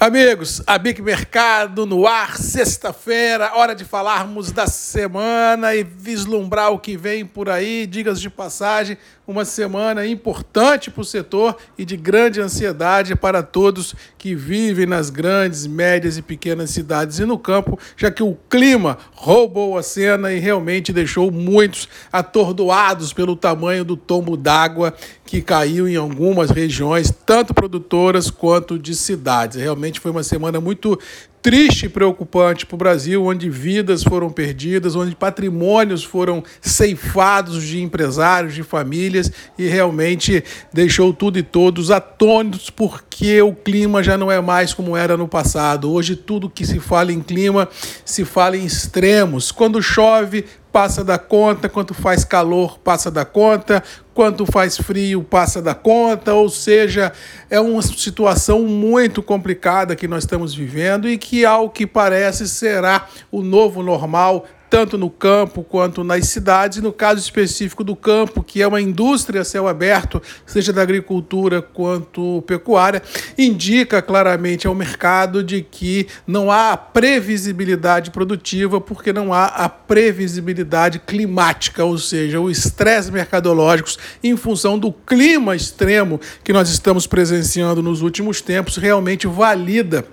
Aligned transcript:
Amigos, 0.00 0.62
a 0.64 0.78
Big 0.78 1.02
Mercado 1.02 1.84
no 1.84 2.06
ar, 2.06 2.36
sexta-feira, 2.36 3.56
hora 3.56 3.74
de 3.74 3.84
falarmos 3.84 4.52
da 4.52 4.68
semana 4.68 5.74
e 5.74 5.82
vislumbrar 5.82 6.70
o 6.70 6.78
que 6.78 6.96
vem 6.96 7.26
por 7.26 7.48
aí. 7.48 7.84
Digas 7.84 8.20
de 8.20 8.30
passagem, 8.30 8.96
uma 9.26 9.44
semana 9.44 10.06
importante 10.06 10.88
para 10.88 11.02
o 11.02 11.04
setor 11.04 11.56
e 11.76 11.84
de 11.84 11.96
grande 11.96 12.40
ansiedade 12.40 13.16
para 13.16 13.42
todos 13.42 13.94
que 14.16 14.36
vivem 14.36 14.86
nas 14.86 15.10
grandes, 15.10 15.66
médias 15.66 16.16
e 16.16 16.22
pequenas 16.22 16.70
cidades 16.70 17.18
e 17.18 17.26
no 17.26 17.36
campo, 17.36 17.76
já 17.96 18.08
que 18.08 18.22
o 18.22 18.38
clima 18.48 18.96
roubou 19.12 19.76
a 19.76 19.82
cena 19.82 20.32
e 20.32 20.38
realmente 20.38 20.92
deixou 20.92 21.30
muitos 21.30 21.88
atordoados 22.12 23.12
pelo 23.12 23.34
tamanho 23.34 23.84
do 23.84 23.96
tombo 23.96 24.36
d'água 24.36 24.94
que 25.28 25.42
caiu 25.42 25.86
em 25.86 25.94
algumas 25.94 26.48
regiões, 26.48 27.12
tanto 27.26 27.52
produtoras 27.52 28.30
quanto 28.30 28.78
de 28.78 28.94
cidades. 28.94 29.58
Realmente 29.60 30.00
foi 30.00 30.10
uma 30.10 30.22
semana 30.22 30.58
muito 30.58 30.98
triste 31.42 31.86
e 31.86 31.88
preocupante 31.88 32.66
para 32.66 32.74
o 32.74 32.78
Brasil, 32.78 33.24
onde 33.24 33.48
vidas 33.48 34.02
foram 34.02 34.30
perdidas, 34.30 34.96
onde 34.96 35.14
patrimônios 35.14 36.02
foram 36.02 36.42
ceifados 36.60 37.62
de 37.62 37.80
empresários, 37.80 38.54
de 38.54 38.62
famílias, 38.62 39.30
e 39.56 39.66
realmente 39.66 40.42
deixou 40.72 41.12
tudo 41.12 41.38
e 41.38 41.42
todos 41.42 41.90
atônitos, 41.90 42.70
porque 42.70 43.40
o 43.42 43.54
clima 43.54 44.02
já 44.02 44.16
não 44.16 44.30
é 44.30 44.40
mais 44.40 44.74
como 44.74 44.96
era 44.96 45.16
no 45.16 45.28
passado. 45.28 45.92
Hoje, 45.92 46.16
tudo 46.16 46.50
que 46.50 46.66
se 46.66 46.80
fala 46.80 47.12
em 47.12 47.20
clima 47.20 47.68
se 48.04 48.24
fala 48.24 48.56
em 48.56 48.64
extremos. 48.64 49.52
Quando 49.52 49.82
chove, 49.82 50.44
passa 50.72 51.02
da 51.02 51.18
conta, 51.18 51.68
quanto 51.68 51.94
faz 51.94 52.24
calor, 52.24 52.78
passa 52.78 53.10
da 53.10 53.24
conta, 53.24 53.82
quanto 54.14 54.44
faz 54.44 54.76
frio, 54.76 55.22
passa 55.22 55.62
da 55.62 55.74
conta, 55.74 56.34
ou 56.34 56.48
seja, 56.48 57.12
é 57.48 57.60
uma 57.60 57.82
situação 57.82 58.62
muito 58.62 59.22
complicada 59.22 59.96
que 59.96 60.08
nós 60.08 60.24
estamos 60.24 60.54
vivendo 60.54 61.08
e 61.08 61.16
que, 61.16 61.44
ao 61.44 61.70
que 61.70 61.86
parece, 61.86 62.48
será 62.48 63.06
o 63.30 63.42
novo 63.42 63.82
normal 63.82 64.44
tanto 64.70 64.98
no 64.98 65.10
campo 65.10 65.62
quanto 65.62 66.04
nas 66.04 66.28
cidades, 66.28 66.78
no 66.78 66.92
caso 66.92 67.20
específico 67.20 67.82
do 67.82 67.96
campo, 67.96 68.42
que 68.42 68.62
é 68.62 68.66
uma 68.66 68.80
indústria 68.80 69.40
a 69.40 69.44
céu 69.44 69.66
aberto, 69.66 70.22
seja 70.46 70.72
da 70.72 70.82
agricultura 70.82 71.62
quanto 71.62 72.42
pecuária, 72.46 73.02
indica 73.36 74.02
claramente 74.02 74.66
ao 74.66 74.74
mercado 74.74 75.42
de 75.42 75.62
que 75.62 76.06
não 76.26 76.50
há 76.50 76.76
previsibilidade 76.76 78.10
produtiva 78.10 78.80
porque 78.80 79.12
não 79.12 79.32
há 79.32 79.46
a 79.46 79.68
previsibilidade 79.68 80.98
climática, 80.98 81.84
ou 81.84 81.98
seja, 81.98 82.40
o 82.40 82.50
estresse 82.50 83.10
mercadológico 83.10 83.90
em 84.22 84.36
função 84.36 84.78
do 84.78 84.92
clima 84.92 85.56
extremo 85.56 86.20
que 86.44 86.52
nós 86.52 86.68
estamos 86.68 87.06
presenciando 87.06 87.82
nos 87.82 88.02
últimos 88.02 88.40
tempos 88.40 88.76
realmente 88.76 89.26
valida 89.26 90.04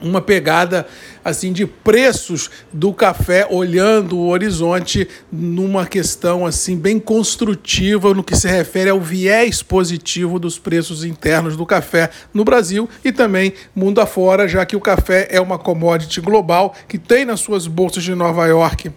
uma 0.00 0.20
pegada 0.20 0.86
assim 1.24 1.52
de 1.52 1.66
preços 1.66 2.50
do 2.72 2.92
café 2.92 3.46
olhando 3.50 4.16
o 4.16 4.28
horizonte 4.28 5.08
numa 5.30 5.86
questão 5.86 6.46
assim 6.46 6.76
bem 6.76 6.98
construtiva 6.98 8.14
no 8.14 8.24
que 8.24 8.36
se 8.36 8.48
refere 8.48 8.90
ao 8.90 9.00
viés 9.00 9.62
positivo 9.62 10.38
dos 10.38 10.58
preços 10.58 11.04
internos 11.04 11.56
do 11.56 11.66
café 11.66 12.10
no 12.32 12.44
Brasil 12.44 12.88
e 13.04 13.12
também 13.12 13.52
mundo 13.74 14.00
afora, 14.00 14.48
já 14.48 14.64
que 14.64 14.76
o 14.76 14.80
café 14.80 15.28
é 15.30 15.40
uma 15.40 15.58
commodity 15.58 16.20
global 16.20 16.74
que 16.86 16.98
tem 16.98 17.24
nas 17.24 17.40
suas 17.40 17.66
bolsas 17.66 18.02
de 18.02 18.14
Nova 18.14 18.46
York 18.46 18.90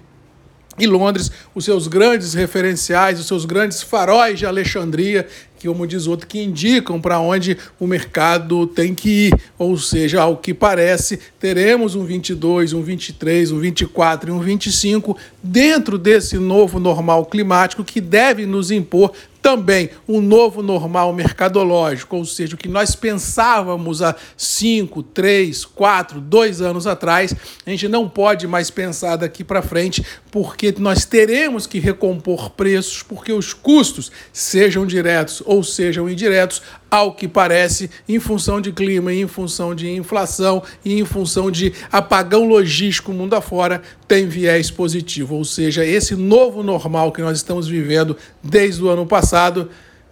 e 0.82 0.88
Londres, 0.88 1.32
os 1.54 1.64
seus 1.64 1.88
grandes 1.88 2.34
referenciais, 2.34 3.20
os 3.20 3.28
seus 3.28 3.46
grandes 3.46 3.84
faróis 3.84 4.40
de 4.40 4.48
Alexandria, 4.48 5.28
que, 5.60 5.68
como 5.68 5.86
diz 5.86 6.08
outro, 6.08 6.26
que 6.26 6.42
indicam 6.42 7.00
para 7.00 7.20
onde 7.20 7.56
o 7.80 7.86
mercado 7.86 8.66
tem 8.66 8.96
que 8.96 9.28
ir. 9.28 9.42
Ou 9.60 9.78
seja, 9.78 10.24
ao 10.24 10.36
que 10.36 10.56
parece, 10.56 11.20
teremos 11.40 11.94
um 11.94 12.04
22, 12.04 12.74
um 12.74 12.82
23, 12.82 13.52
um 13.52 13.60
24 13.60 14.32
e 14.32 14.34
um 14.34 14.40
25 14.40 15.16
dentro 15.44 16.00
desse 16.00 16.40
novo 16.40 16.80
normal 16.80 17.28
climático 17.28 17.84
que 17.84 18.02
deve 18.02 18.48
nos 18.48 18.72
impor 18.72 19.14
também 19.42 19.90
um 20.08 20.22
novo 20.22 20.62
normal 20.62 21.12
mercadológico, 21.14 22.16
ou 22.16 22.26
seja, 22.26 22.56
o 22.56 22.58
que 22.58 22.68
nós 22.68 22.96
pensávamos 22.96 24.02
há 24.02 24.16
5, 24.38 25.02
3, 25.04 25.66
4, 25.66 26.22
2 26.22 26.62
anos 26.62 26.86
atrás, 26.86 27.34
a 27.66 27.70
gente 27.70 27.88
não 27.88 28.08
pode 28.08 28.48
mais 28.48 28.70
pensar 28.70 29.16
daqui 29.16 29.44
para 29.44 29.62
frente, 29.62 30.06
porque 30.30 30.74
nós 30.78 31.06
teremos 31.06 31.66
que 31.66 31.80
recompor 31.80 32.52
preços, 32.52 33.02
porque 33.02 33.34
os 33.34 33.54
custos, 33.54 34.12
sejam 34.32 34.86
diretos 34.86 35.42
ou 35.46 35.64
sejam 35.64 36.10
indiretos, 36.10 36.62
ao 36.92 37.14
que 37.16 37.26
parece, 37.26 37.90
em 38.08 38.20
função 38.20 38.60
de 38.60 38.74
clima, 38.74 39.14
em 39.14 39.26
função 39.26 39.74
de 39.74 39.90
inflação 39.90 40.62
e 40.84 41.00
em 41.00 41.06
função 41.06 41.50
de 41.50 41.72
apagão 41.90 42.46
logístico 42.46 43.14
mundo 43.14 43.34
afora, 43.34 43.82
tem 44.10 44.28
viés 44.28 44.70
positivo. 44.70 45.36
Ou 45.36 45.46
seja, 45.46 45.86
esse 45.86 46.18
novo 46.18 46.62
normal 46.62 47.14
que 47.14 47.22
nós 47.22 47.38
estamos 47.38 47.66
vivendo 47.66 48.18
desde 48.44 48.84
o 48.84 48.90
ano 48.90 49.06
passado, 49.06 49.31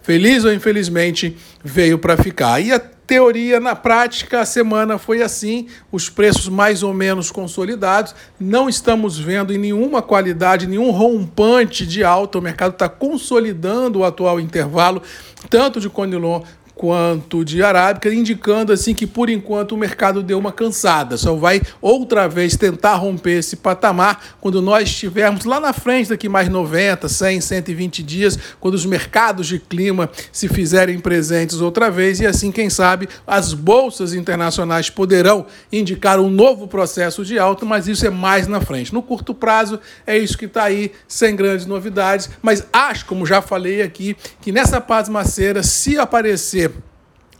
feliz 0.02 0.44
ou 0.44 0.52
infelizmente, 0.52 1.36
veio 1.62 1.98
para 1.98 2.16
ficar. 2.16 2.60
E 2.60 2.72
a 2.72 2.80
teoria, 3.10 3.58
na 3.58 3.74
prática, 3.74 4.40
a 4.40 4.44
semana 4.44 4.96
foi 4.96 5.20
assim, 5.20 5.66
os 5.90 6.08
preços 6.08 6.48
mais 6.48 6.84
ou 6.84 6.94
menos 6.94 7.32
consolidados, 7.32 8.14
não 8.38 8.68
estamos 8.68 9.18
vendo 9.18 9.52
em 9.52 9.58
nenhuma 9.58 10.00
qualidade, 10.00 10.68
nenhum 10.68 10.92
rompante 10.92 11.84
de 11.84 12.04
alta, 12.04 12.38
o 12.38 12.42
mercado 12.42 12.74
está 12.74 12.88
consolidando 12.88 13.98
o 13.98 14.04
atual 14.04 14.38
intervalo, 14.38 15.02
tanto 15.48 15.80
de 15.80 15.90
Conilon 15.90 16.42
quanto 16.80 17.44
de 17.44 17.62
arábica, 17.62 18.08
indicando 18.08 18.72
assim 18.72 18.94
que 18.94 19.06
por 19.06 19.28
enquanto 19.28 19.72
o 19.72 19.76
mercado 19.76 20.22
deu 20.22 20.38
uma 20.38 20.50
cansada, 20.50 21.18
só 21.18 21.34
vai 21.34 21.60
outra 21.78 22.26
vez 22.26 22.56
tentar 22.56 22.94
romper 22.94 23.40
esse 23.40 23.56
patamar 23.56 24.38
quando 24.40 24.62
nós 24.62 24.88
estivermos 24.88 25.44
lá 25.44 25.60
na 25.60 25.74
frente 25.74 26.08
daqui 26.08 26.26
mais 26.26 26.48
90, 26.48 27.06
100, 27.06 27.42
120 27.42 28.02
dias, 28.02 28.38
quando 28.58 28.76
os 28.76 28.86
mercados 28.86 29.46
de 29.46 29.58
clima 29.58 30.08
se 30.32 30.48
fizerem 30.48 30.98
presentes 30.98 31.60
outra 31.60 31.90
vez. 31.90 32.18
E 32.18 32.26
assim, 32.26 32.50
quem 32.50 32.70
sabe, 32.70 33.10
as 33.26 33.52
bolsas 33.52 34.14
internacionais 34.14 34.88
poderão 34.88 35.44
indicar 35.70 36.18
um 36.18 36.30
novo 36.30 36.66
processo 36.66 37.26
de 37.26 37.38
alta, 37.38 37.66
mas 37.66 37.88
isso 37.88 38.06
é 38.06 38.10
mais 38.10 38.46
na 38.46 38.58
frente. 38.62 38.94
No 38.94 39.02
curto 39.02 39.34
prazo 39.34 39.78
é 40.06 40.16
isso 40.16 40.38
que 40.38 40.46
está 40.46 40.62
aí, 40.62 40.92
sem 41.06 41.36
grandes 41.36 41.66
novidades, 41.66 42.30
mas 42.40 42.64
acho, 42.72 43.04
como 43.04 43.26
já 43.26 43.42
falei 43.42 43.82
aqui, 43.82 44.16
que 44.40 44.50
nessa 44.50 44.80
pasmaceira, 44.80 45.62
se 45.62 45.98
aparecer 45.98 46.69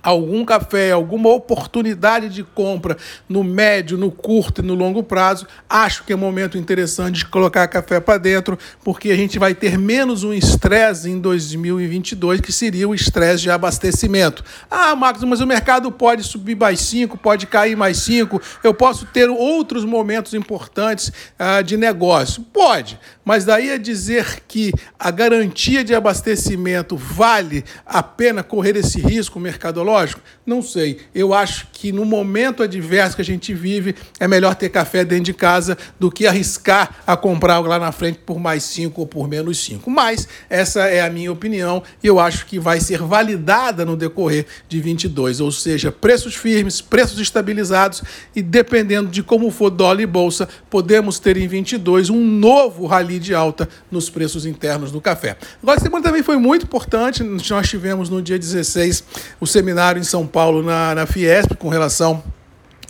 algum 0.03 0.45
café, 0.45 0.93
alguma 0.93 1.29
oportunidade 1.31 2.29
de 2.29 2.43
compra 2.43 2.97
no 3.29 3.45
médio, 3.45 3.99
no 3.99 4.11
curto 4.11 4.61
e 4.61 4.65
no 4.65 4.75
longo 4.75 5.03
prazo, 5.03 5.47
acho 5.69 6.05
que 6.05 6.13
é 6.13 6.17
um 6.17 6.21
momento 6.21 6.57
interessante 6.57 7.19
de 7.19 7.27
colocar 7.27 7.67
café 7.69 8.01
para 8.01 8.19
dentro, 8.19 8.59
porque 8.85 9.11
a 9.11 9.17
gente 9.17 9.39
vai 9.39 9.55
ter 9.55 9.79
menos 9.79 10.25
um 10.25 10.33
estresse 10.33 11.11
em 11.11 11.19
2022, 11.19 12.41
que 12.41 12.53
seria 12.53 12.89
o 12.89 12.95
estresse 12.95 13.43
de 13.43 13.51
abastecimento. 13.51 14.45
Ah, 14.71 14.95
Marcos, 14.97 15.25
mas 15.25 15.41
o 15.41 15.47
mercado 15.47 15.91
pode 15.93 16.23
subir 16.23 16.57
mais 16.57 16.81
5, 16.81 17.19
pode 17.19 17.47
cair 17.47 17.77
mais 17.77 17.99
5, 17.99 18.41
eu 18.65 18.73
posso 18.73 19.07
ter 19.07 19.29
outros 19.29 19.85
momentos 19.85 20.35
importantes 20.35 21.13
ah, 21.39 21.63
de 21.63 21.77
negócio. 21.77 22.43
Pode, 22.53 22.99
mas 23.25 23.45
daí 23.45 23.71
a 23.71 23.79
dizer 23.79 24.43
que 24.49 24.73
a 24.99 25.11
garantia 25.11 25.85
de 25.85 25.95
abastecimento 25.95 26.97
vale 26.97 27.65
a 27.87 28.03
pena 28.03 28.43
correr 28.43 28.77
esse 28.77 29.01
risco 29.01 29.39
mercadológico, 29.39 29.90
Lógico, 29.91 30.21
Não 30.47 30.63
sei. 30.63 30.99
Eu 31.13 31.35
acho 31.35 31.67
que 31.73 31.91
no 31.91 32.05
momento 32.05 32.63
adverso 32.63 33.17
que 33.17 33.23
a 33.23 33.25
gente 33.25 33.53
vive, 33.53 33.95
é 34.21 34.29
melhor 34.29 34.55
ter 34.55 34.69
café 34.69 35.05
dentro 35.05 35.25
de 35.25 35.35
casa 35.35 35.77
do 35.99 36.11
que 36.11 36.27
arriscar 36.27 37.03
a 37.07 37.17
comprar 37.17 37.59
lá 37.61 37.79
na 37.79 37.91
frente 37.91 38.21
por 38.25 38.39
mais 38.39 38.63
cinco 38.63 39.01
ou 39.01 39.07
por 39.07 39.29
menos 39.29 39.59
cinco. 39.59 39.91
Mas 39.91 40.29
essa 40.49 40.83
é 40.87 41.01
a 41.01 41.11
minha 41.11 41.33
opinião 41.33 41.83
e 42.03 42.07
eu 42.07 42.21
acho 42.21 42.47
que 42.47 42.59
vai 42.59 42.81
ser 42.81 43.03
validada 43.03 43.85
no 43.85 43.97
decorrer 43.97 44.47
de 44.69 44.81
22, 44.81 45.41
ou 45.41 45.51
seja, 45.51 45.91
preços 45.91 46.37
firmes, 46.37 46.81
preços 46.81 47.19
estabilizados 47.19 48.03
e 48.35 48.43
dependendo 48.43 49.11
de 49.11 49.23
como 49.23 49.51
for 49.51 49.71
dólar 49.71 50.01
e 50.01 50.07
bolsa, 50.07 50.49
podemos 50.69 51.19
ter 51.19 51.37
em 51.37 51.49
22 51.49 52.11
um 52.11 52.25
novo 52.25 52.87
rally 52.87 53.19
de 53.19 53.35
alta 53.35 53.69
nos 53.91 54.09
preços 54.09 54.47
internos 54.47 54.93
do 54.93 55.01
café. 55.01 55.37
Agora, 55.63 55.81
semana 55.81 56.05
também 56.05 56.23
foi 56.23 56.37
muito 56.37 56.65
importante. 56.65 57.23
Nós 57.23 57.69
tivemos 57.69 58.09
no 58.09 58.23
dia 58.23 58.39
16 58.39 59.05
o 59.41 59.47
seminário 59.47 59.80
em 59.97 60.05
São 60.05 60.27
Paulo, 60.27 60.63
na, 60.63 60.95
na 60.95 61.07
Fiesp, 61.07 61.55
com 61.59 61.69
relação 61.69 62.23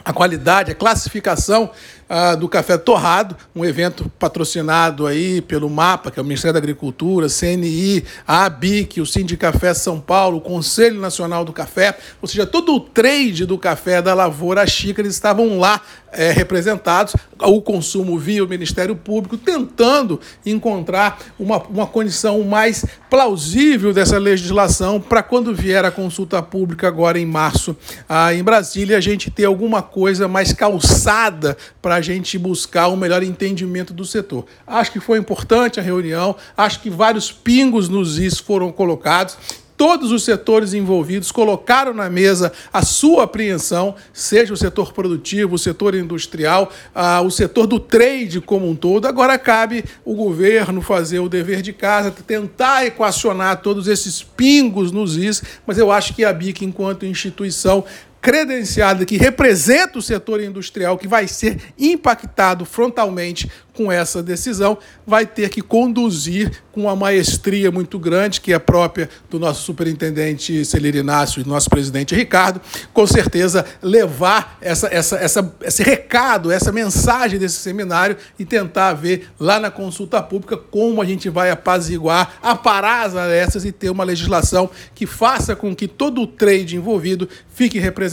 à 0.05 0.13
qualidade, 0.13 0.73
à 0.73 0.75
classificação 0.75 1.71
ah, 2.13 2.35
do 2.35 2.49
Café 2.49 2.77
Torrado, 2.77 3.37
um 3.55 3.65
evento 3.65 4.11
patrocinado 4.19 5.07
aí 5.07 5.41
pelo 5.41 5.71
MAPA, 5.71 6.11
que 6.11 6.19
é 6.19 6.23
o 6.23 6.25
Ministério 6.25 6.55
da 6.55 6.59
Agricultura, 6.59 7.29
CNI, 7.29 8.05
a 8.27 8.47
ABIC, 8.47 9.01
o 9.01 9.07
Sindicafé 9.07 9.73
São 9.73 10.01
Paulo, 10.01 10.39
o 10.39 10.41
Conselho 10.41 11.01
Nacional 11.01 11.45
do 11.45 11.53
Café, 11.53 11.97
ou 12.21 12.27
seja, 12.27 12.45
todo 12.45 12.75
o 12.75 12.81
trade 12.81 13.47
do 13.47 13.57
café 13.57 14.03
da 14.03 14.13
lavoura 14.13 14.67
xícara, 14.67 15.07
eles 15.07 15.15
estavam 15.15 15.57
lá 15.61 15.81
é, 16.13 16.33
representados, 16.33 17.15
o 17.39 17.63
consumo 17.63 18.19
via 18.19 18.45
o 18.45 18.49
Ministério 18.49 18.97
Público, 18.97 19.37
tentando 19.37 20.21
encontrar 20.45 21.21
uma, 21.39 21.59
uma 21.59 21.87
condição 21.87 22.43
mais 22.43 22.85
plausível 23.09 23.93
dessa 23.93 24.19
legislação 24.19 25.01
para 25.01 25.23
quando 25.23 25.55
vier 25.55 25.85
a 25.85 25.93
consulta 25.93 26.43
pública 26.43 26.89
agora 26.89 27.21
em 27.21 27.27
março 27.27 27.77
ah, 28.09 28.35
em 28.35 28.43
Brasília, 28.43 28.97
a 28.97 29.01
gente 29.01 29.31
ter 29.31 29.45
alguma 29.45 29.81
coisa 29.81 30.27
mais 30.27 30.53
calçada 30.53 31.57
para 31.81 32.00
a 32.01 32.03
gente 32.03 32.39
buscar 32.39 32.89
um 32.89 32.97
melhor 32.97 33.23
entendimento 33.23 33.93
do 33.93 34.05
setor. 34.05 34.47
Acho 34.67 34.91
que 34.91 35.01
foi 35.01 35.19
importante 35.19 35.79
a 35.79 35.83
reunião, 35.83 36.35
acho 36.57 36.81
que 36.81 36.91
vários 36.91 37.31
pingos 37.31 37.89
nos 37.89 38.19
is 38.19 38.39
foram 38.39 38.73
colocados 38.73 39.37
todos 39.81 40.13
os 40.13 40.25
setores 40.25 40.75
envolvidos 40.75 41.33
colocaram 41.33 41.95
na 41.95 42.11
mesa 42.11 42.53
a 42.71 42.83
sua 42.83 43.25
apreensão, 43.25 43.95
seja 44.13 44.53
o 44.53 44.57
setor 44.57 44.93
produtivo, 44.93 45.55
o 45.55 45.59
setor 45.59 45.95
industrial, 45.95 46.71
ah, 46.95 47.23
o 47.23 47.31
setor 47.31 47.67
do 47.67 47.81
trade 47.81 48.43
como 48.43 48.69
um 48.69 48.77
todo. 48.77 49.07
Agora 49.07 49.39
cabe 49.39 49.83
o 50.05 50.15
governo 50.15 50.83
fazer 50.83 51.21
o 51.21 51.31
dever 51.31 51.63
de 51.63 51.73
casa, 51.73 52.11
tentar 52.11 52.85
equacionar 52.85 53.63
todos 53.63 53.89
esses 53.89 54.23
pingos 54.23 54.93
nos 54.93 55.17
is, 55.17 55.43
mas 55.67 55.79
eu 55.79 55.91
acho 55.91 56.13
que 56.13 56.27
a 56.27 56.33
BIC, 56.35 56.63
enquanto 56.63 57.07
instituição, 57.07 57.83
credenciada 58.21 59.07
que 59.07 59.17
representa 59.17 59.99
o 59.99 60.03
setor 60.03 60.43
industrial 60.43 60.99
que 60.99 61.09
vai 61.09 61.27
ser 61.27 61.59
impactado 61.79 62.65
frontalmente 62.65 63.51
com 63.73 63.91
essa 63.91 64.23
decisão, 64.23 64.77
vai 65.07 65.25
ter 65.25 65.49
que 65.49 65.63
conduzir 65.63 66.51
com 66.71 66.83
uma 66.83 66.95
maestria 66.95 67.71
muito 67.71 67.99
grande, 67.99 68.41
que 68.41 68.53
é 68.53 68.59
própria 68.59 69.09
do 69.31 69.39
nosso 69.39 69.63
superintendente 69.63 70.65
Celir 70.67 70.97
Inácio 70.97 71.41
e 71.41 71.45
do 71.45 71.49
nosso 71.49 71.71
presidente 71.71 72.15
Ricardo, 72.15 72.61
com 72.93 73.07
certeza 73.07 73.65
levar 73.81 74.59
essa, 74.61 74.89
essa, 74.89 75.17
essa, 75.17 75.55
esse 75.63 75.83
recado, 75.83 76.51
essa 76.51 76.71
mensagem 76.71 77.39
desse 77.39 77.57
seminário 77.57 78.17
e 78.39 78.45
tentar 78.45 78.93
ver 78.93 79.29
lá 79.39 79.59
na 79.59 79.71
consulta 79.71 80.23
pública 80.23 80.59
como 80.59 81.01
a 81.01 81.07
gente 81.07 81.31
vai 81.31 81.51
apaziguar, 81.51 82.35
aparar 82.43 83.07
as 83.07 83.17
arestas 83.17 83.65
e 83.65 83.73
ter 83.73 83.89
uma 83.89 84.05
legislação 84.05 84.69
que 84.95 85.07
faça 85.07 85.57
com 85.57 85.75
que 85.75 85.89
todo 85.89 86.21
o 86.21 86.27
trade 86.27 86.77
envolvido 86.77 87.27
fique 87.55 87.79
representado 87.79 88.10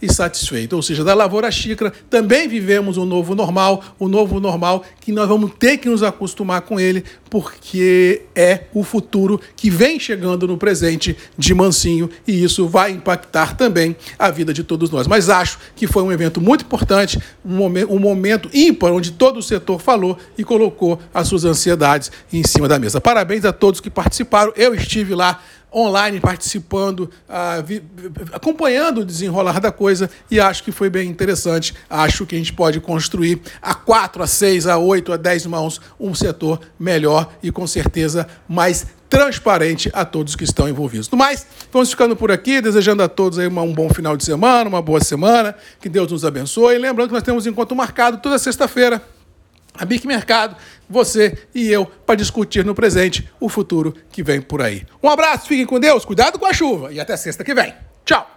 e 0.00 0.12
satisfeito. 0.12 0.74
Ou 0.76 0.82
seja, 0.82 1.04
da 1.04 1.14
lavoura 1.14 1.50
xícara 1.50 1.92
também 2.10 2.48
vivemos 2.48 2.96
um 2.96 3.04
novo 3.04 3.34
normal, 3.34 3.82
o 3.98 4.06
um 4.06 4.08
novo 4.08 4.40
normal 4.40 4.84
que 5.00 5.12
nós 5.12 5.28
vamos 5.28 5.52
ter 5.58 5.78
que 5.78 5.88
nos 5.88 6.02
acostumar 6.02 6.62
com 6.62 6.78
ele, 6.78 7.04
porque 7.28 8.22
é 8.34 8.64
o 8.72 8.82
futuro 8.82 9.40
que 9.56 9.70
vem 9.70 9.98
chegando 9.98 10.46
no 10.46 10.56
presente 10.56 11.16
de 11.36 11.54
mansinho 11.54 12.08
e 12.26 12.44
isso 12.44 12.66
vai 12.68 12.92
impactar 12.92 13.56
também 13.56 13.96
a 14.18 14.30
vida 14.30 14.52
de 14.52 14.62
todos 14.62 14.90
nós. 14.90 15.06
Mas 15.06 15.28
acho 15.28 15.58
que 15.74 15.86
foi 15.86 16.02
um 16.02 16.12
evento 16.12 16.40
muito 16.40 16.64
importante, 16.64 17.18
um 17.44 17.56
momento, 17.56 17.92
um 17.92 17.98
momento 17.98 18.48
ímpar, 18.52 18.92
onde 18.92 19.12
todo 19.12 19.38
o 19.38 19.42
setor 19.42 19.80
falou 19.80 20.18
e 20.38 20.44
colocou 20.44 20.98
as 21.12 21.28
suas 21.28 21.44
ansiedades 21.44 22.10
em 22.32 22.42
cima 22.42 22.68
da 22.68 22.78
mesa. 22.78 23.00
Parabéns 23.00 23.44
a 23.44 23.52
todos 23.52 23.80
que 23.80 23.90
participaram. 23.90 24.52
Eu 24.56 24.74
estive 24.74 25.14
lá 25.14 25.40
online 25.74 26.20
participando, 26.20 27.10
ah, 27.28 27.62
acompanhando 28.32 29.00
o 29.00 29.04
desenrolar 29.04 29.60
da 29.60 29.72
coisa 29.72 30.08
e 30.30 30.38
acho 30.38 30.62
que 30.62 30.70
foi 30.70 30.88
bem 30.88 31.08
interessante. 31.08 31.74
Acho 31.90 32.24
que 32.24 32.34
a 32.34 32.38
gente 32.38 32.52
pode 32.52 32.80
construir 32.80 33.40
a 33.60 33.74
quatro, 33.74 34.22
a 34.22 34.26
seis, 34.26 34.66
a 34.66 34.78
oito, 34.78 35.12
a 35.12 35.16
dez 35.16 35.44
mãos 35.44 35.80
um 35.98 36.14
setor 36.14 36.60
melhor 36.78 37.32
e 37.42 37.50
com 37.50 37.66
certeza 37.66 38.26
mais 38.48 38.86
transparente 39.08 39.90
a 39.92 40.04
todos 40.04 40.34
que 40.34 40.44
estão 40.44 40.68
envolvidos. 40.68 41.08
No 41.08 41.16
mais, 41.16 41.46
vamos 41.72 41.90
ficando 41.90 42.16
por 42.16 42.32
aqui, 42.32 42.60
desejando 42.60 43.02
a 43.02 43.08
todos 43.08 43.38
aí 43.38 43.46
um 43.46 43.72
bom 43.72 43.88
final 43.88 44.16
de 44.16 44.24
semana, 44.24 44.68
uma 44.68 44.82
boa 44.82 45.02
semana, 45.02 45.54
que 45.80 45.88
Deus 45.88 46.10
nos 46.10 46.24
abençoe. 46.24 46.74
E 46.74 46.78
lembrando 46.78 47.08
que 47.08 47.14
nós 47.14 47.22
temos 47.22 47.46
encontro 47.46 47.76
marcado 47.76 48.18
toda 48.18 48.38
sexta-feira 48.38 49.00
a 49.76 49.84
Bic 49.84 50.06
Mercado, 50.06 50.56
você 50.88 51.36
e 51.54 51.70
eu, 51.70 51.84
para 51.86 52.14
discutir 52.14 52.64
no 52.64 52.74
presente 52.74 53.28
o 53.40 53.48
futuro 53.48 53.94
que 54.10 54.22
vem 54.22 54.40
por 54.40 54.62
aí. 54.62 54.86
Um 55.02 55.08
abraço, 55.08 55.46
fiquem 55.46 55.66
com 55.66 55.80
Deus, 55.80 56.04
cuidado 56.04 56.38
com 56.38 56.46
a 56.46 56.52
chuva 56.52 56.92
e 56.92 57.00
até 57.00 57.16
sexta 57.16 57.44
que 57.44 57.54
vem. 57.54 57.74
Tchau! 58.04 58.33